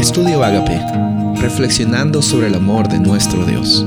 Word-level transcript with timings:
Estudio 0.00 0.42
Agape, 0.42 0.80
reflexionando 1.42 2.22
sobre 2.22 2.46
el 2.46 2.54
amor 2.54 2.88
de 2.88 2.98
nuestro 2.98 3.44
Dios. 3.44 3.84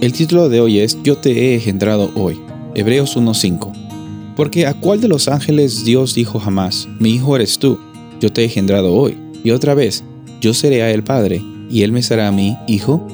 El 0.00 0.12
título 0.12 0.48
de 0.48 0.60
hoy 0.60 0.78
es 0.78 0.96
Yo 1.02 1.18
te 1.18 1.32
he 1.32 1.54
engendrado 1.54 2.12
hoy, 2.14 2.38
Hebreos 2.76 3.16
1.5. 3.16 4.34
Porque 4.36 4.64
a 4.64 4.74
cuál 4.74 5.00
de 5.00 5.08
los 5.08 5.26
ángeles 5.26 5.84
Dios 5.84 6.14
dijo 6.14 6.38
jamás, 6.38 6.88
mi 7.00 7.10
hijo 7.10 7.34
eres 7.34 7.58
tú, 7.58 7.80
yo 8.20 8.32
te 8.32 8.42
he 8.42 8.44
engendrado 8.44 8.94
hoy. 8.94 9.18
Y 9.42 9.50
otra 9.50 9.74
vez, 9.74 10.04
yo 10.40 10.54
seré 10.54 10.84
a 10.84 10.90
él 10.92 11.02
padre, 11.02 11.42
y 11.68 11.82
él 11.82 11.90
me 11.90 12.04
será 12.04 12.28
a 12.28 12.32
mí 12.32 12.56
hijo. 12.68 13.04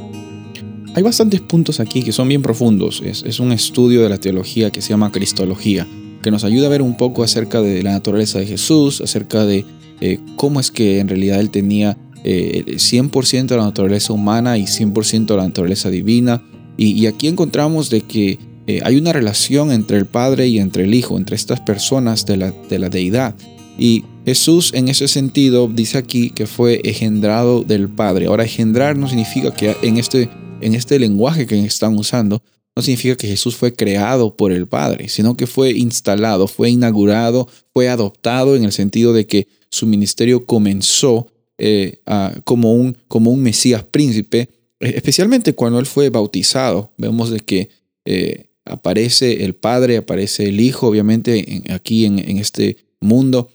Hay 0.94 1.02
bastantes 1.02 1.40
puntos 1.40 1.80
aquí 1.80 2.02
que 2.02 2.12
son 2.12 2.28
bien 2.28 2.42
profundos. 2.42 3.00
Es, 3.02 3.22
es 3.22 3.40
un 3.40 3.50
estudio 3.50 4.02
de 4.02 4.10
la 4.10 4.18
teología 4.18 4.70
que 4.70 4.82
se 4.82 4.90
llama 4.90 5.10
Cristología, 5.10 5.86
que 6.22 6.30
nos 6.30 6.44
ayuda 6.44 6.66
a 6.66 6.70
ver 6.70 6.82
un 6.82 6.98
poco 6.98 7.22
acerca 7.22 7.62
de 7.62 7.82
la 7.82 7.92
naturaleza 7.92 8.38
de 8.38 8.44
Jesús, 8.44 9.00
acerca 9.00 9.46
de 9.46 9.64
eh, 10.00 10.18
cómo 10.36 10.60
es 10.60 10.70
que 10.70 11.00
en 11.00 11.08
realidad 11.08 11.40
él 11.40 11.50
tenía 11.50 11.96
100% 12.24 13.38
eh, 13.38 13.42
de 13.44 13.56
la 13.56 13.64
naturaleza 13.64 14.12
humana 14.12 14.58
y 14.58 14.64
100% 14.64 15.26
de 15.26 15.36
la 15.36 15.44
naturaleza 15.44 15.90
divina. 15.90 16.42
Y, 16.76 17.06
aquí 17.06 17.26
encontramos 17.26 17.90
de 17.90 18.02
que 18.02 18.38
eh, 18.68 18.80
hay 18.84 18.96
una 18.96 19.12
relación 19.12 19.72
entre 19.72 19.96
el 19.96 20.06
Padre 20.06 20.46
y 20.46 20.58
entre 20.58 20.84
el 20.84 20.94
Hijo, 20.94 21.16
entre 21.16 21.34
estas 21.34 21.60
personas 21.60 22.24
de 22.26 22.36
la, 22.36 22.52
de 22.68 22.78
la 22.78 22.88
deidad. 22.88 23.34
Y 23.78 24.04
Jesús 24.24 24.72
en 24.74 24.88
ese 24.88 25.08
sentido 25.08 25.68
dice 25.68 25.98
aquí 25.98 26.30
que 26.30 26.46
fue 26.46 26.80
engendrado 26.84 27.62
del 27.62 27.88
Padre. 27.88 28.26
Ahora, 28.26 28.44
engendrar 28.44 28.96
no 28.96 29.08
significa 29.08 29.52
que 29.52 29.76
en 29.82 29.96
este, 29.96 30.28
en 30.60 30.74
este 30.74 30.98
lenguaje 30.98 31.46
que 31.46 31.58
están 31.64 31.96
usando, 31.96 32.42
no 32.78 32.82
significa 32.82 33.16
que 33.16 33.26
Jesús 33.26 33.56
fue 33.56 33.74
creado 33.74 34.36
por 34.36 34.52
el 34.52 34.68
Padre, 34.68 35.08
sino 35.08 35.36
que 35.36 35.48
fue 35.48 35.72
instalado, 35.72 36.46
fue 36.46 36.70
inaugurado, 36.70 37.48
fue 37.74 37.88
adoptado 37.88 38.54
en 38.54 38.62
el 38.62 38.70
sentido 38.70 39.12
de 39.12 39.26
que 39.26 39.48
su 39.68 39.84
ministerio 39.84 40.46
comenzó 40.46 41.26
eh, 41.58 41.98
como, 42.44 42.74
un, 42.74 42.96
como 43.08 43.32
un 43.32 43.42
Mesías 43.42 43.82
príncipe, 43.82 44.48
e, 44.78 44.90
especialmente 44.90 45.54
cuando 45.54 45.80
él 45.80 45.86
fue 45.86 46.08
bautizado. 46.10 46.92
Vemos 46.98 47.30
de 47.30 47.40
que 47.40 47.68
eh, 48.04 48.44
aparece 48.64 49.44
el 49.44 49.56
Padre, 49.56 49.96
aparece 49.96 50.48
el 50.48 50.60
Hijo, 50.60 50.86
obviamente 50.86 51.64
aquí 51.70 52.04
en, 52.04 52.38
este 52.38 52.76
mundo, 53.00 53.48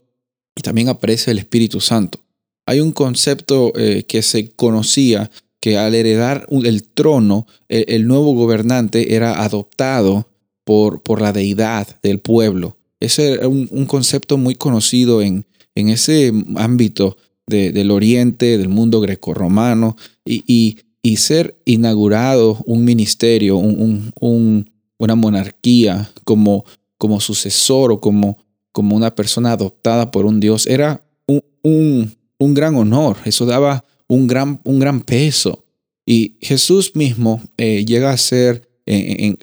y 0.54 0.64
también 0.64 0.90
aparece 0.90 1.32
el 1.32 1.38
Espíritu 1.38 1.80
Santo. 1.80 2.20
Hay 2.66 2.82
un 2.82 2.92
concepto 2.92 3.72
eh, 3.78 4.04
que 4.04 4.22
se 4.22 4.50
conocía 4.50 5.32
que 5.64 5.78
al 5.78 5.96
heredar 5.96 6.46
el 6.52 6.84
trono, 6.84 7.48
el, 7.70 8.06
nuevo 8.06 8.34
gobernante 8.34 9.16
era 9.16 9.46
adoptado 9.46 10.28
por, 10.66 11.02
por, 11.04 11.22
la 11.22 11.32
deidad 11.32 12.02
del 12.02 12.20
pueblo. 12.20 12.76
Ese 13.00 13.36
era 13.36 13.48
un, 13.48 13.86
concepto 13.86 14.38
muy 14.38 14.56
conocido 14.56 15.22
en, 15.22 15.46
en 15.74 15.88
ese 15.88 16.34
ámbito 16.58 17.16
del 17.48 17.92
oriente, 17.92 18.58
del 18.58 18.68
mundo 18.68 19.00
grecorromano, 19.00 19.96
y, 20.26 20.44
y, 20.46 20.80
y, 21.02 21.16
ser 21.16 21.58
inaugurado 21.64 22.62
un 22.66 22.84
ministerio, 22.84 23.56
un, 23.56 24.12
un, 24.20 24.70
una 24.98 25.16
monarquía 25.16 26.12
como, 26.26 26.66
como 26.98 27.22
sucesor 27.22 27.94
o 27.94 28.02
como, 28.02 28.38
como 28.74 28.98
una 28.98 29.16
persona 29.16 29.54
adoptada 29.54 30.12
por 30.12 30.26
un 30.26 30.42
Dios, 30.42 30.68
era 30.68 31.06
un, 31.26 32.12
un 32.38 32.54
gran 32.54 32.76
honor. 32.76 33.16
Eso 33.24 33.46
daba 33.46 33.86
un 34.08 34.28
gran, 34.28 34.62
un 34.64 34.80
gran 34.80 35.02
peso. 35.02 35.66
Y 36.06 36.36
Jesús 36.42 36.96
mismo 36.96 37.42
eh, 37.58 37.86
llega 37.86 38.12
a 38.12 38.18
ser, 38.18 38.68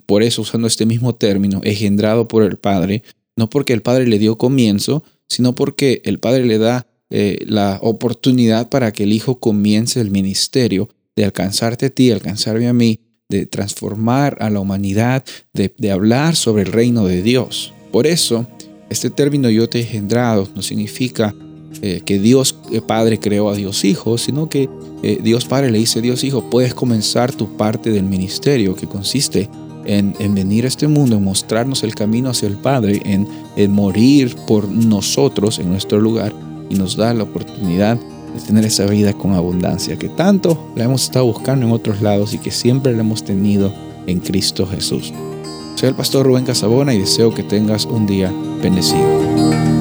por 0.05 0.23
eso 0.23 0.43
usando 0.43 0.69
este 0.69 0.85
mismo 0.85 1.15
término, 1.15 1.61
engendrado 1.65 2.29
por 2.29 2.43
el 2.43 2.59
Padre, 2.59 3.03
no 3.37 3.49
porque 3.49 3.73
el 3.73 3.81
Padre 3.81 4.07
le 4.07 4.19
dio 4.19 4.37
comienzo, 4.37 5.03
sino 5.29 5.55
porque 5.55 6.03
el 6.05 6.19
Padre 6.19 6.45
le 6.45 6.59
da 6.59 6.87
eh, 7.09 7.45
la 7.47 7.79
oportunidad 7.83 8.69
para 8.69 8.93
que 8.93 9.05
el 9.05 9.13
Hijo 9.13 9.41
comience 9.41 10.01
el 10.01 10.11
ministerio 10.11 10.91
de 11.17 11.25
alcanzarte 11.25 11.87
a 11.87 11.91
ti, 11.91 12.11
alcanzarme 12.11 12.69
a 12.69 12.73
mí, 12.73 13.01
de 13.29 13.47
transformar 13.47 14.37
a 14.41 14.51
la 14.51 14.61
humanidad, 14.61 15.25
de, 15.55 15.73
de 15.77 15.91
hablar 15.91 16.37
sobre 16.37 16.65
el 16.65 16.73
reino 16.73 17.07
de 17.07 17.23
Dios. 17.23 17.73
Por 17.93 18.07
eso, 18.07 18.47
este 18.91 19.09
término 19.09 19.49
yo 19.51 19.69
te 19.69 19.79
he 19.79 19.83
engendrado 19.83 20.49
no 20.55 20.63
significa 20.63 21.35
eh, 21.83 22.03
que 22.05 22.19
Dios 22.19 22.57
eh, 22.73 22.81
Padre 22.81 23.19
creó 23.19 23.49
a 23.49 23.55
Dios 23.55 23.85
Hijo, 23.85 24.19
sino 24.19 24.49
que 24.49 24.69
eh, 25.03 25.19
Dios 25.23 25.45
Padre 25.47 25.71
le 25.71 25.79
dice, 25.79 26.01
Dios 26.01 26.25
Hijo, 26.25 26.51
puedes 26.51 26.75
comenzar 26.75 27.33
tu 27.33 27.57
parte 27.57 27.91
del 27.91 28.05
ministerio 28.05 28.75
que 28.75 28.87
consiste 28.87 29.49
en, 29.87 30.15
venir 30.35 30.67
a 30.67 30.69
este 30.69 30.89
mundo, 30.89 31.17
en 31.17 31.25
mostrarnos 31.25 31.83
el 31.83 31.95
camino 31.95 32.31
hacia 32.31 32.49
el 32.49 32.57
Padre, 32.57 33.01
en, 33.05 33.27
en 33.57 33.73
morir 33.73 34.37
por 34.47 34.69
nosotros 34.69 35.59
en 35.59 35.71
nuestro 35.71 36.01
lugar 36.01 36.35
y 36.69 36.75
nos 36.75 36.97
da 36.97 37.15
la 37.15 37.25
oportunidad 37.25 37.97
de 37.97 38.41
tener 38.47 38.65
esa 38.65 38.87
vida 38.87 39.13
con 39.13 39.33
abundancia 39.33 39.99
que 39.99 40.09
tanto 40.09 40.73
la 40.77 40.85
hemos 40.85 41.05
estado 41.05 41.27
buscando 41.27 41.67
en 41.67 41.73
otros 41.73 42.01
lados 42.03 42.35
y 42.35 42.39
que 42.39 42.51
siempre 42.51 42.93
la 42.93 43.01
hemos 43.01 43.25
tenido 43.25 43.73
en 44.07 44.21
Cristo 44.21 44.67
Jesús. 44.67 45.13
Soy 45.75 45.89
el 45.89 45.95
pastor 45.95 46.27
Rubén 46.27 46.45
Casabona 46.45 46.95
y 46.95 46.99
deseo 46.99 47.35
que 47.35 47.43
tengas 47.43 47.87
un 47.87 48.07
día 48.07 48.33
bendecido. 48.63 49.80